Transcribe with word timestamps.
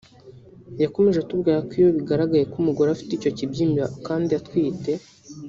yakomeje 0.83 1.17
atubwira 1.19 1.59
ko 1.67 1.71
iyo 1.79 1.89
bigaragaye 1.97 2.43
ko 2.51 2.55
umugore 2.61 2.89
afite 2.91 3.11
icyo 3.13 3.31
kibyimba 3.37 3.83
kandi 4.07 4.31
atwite 4.39 4.91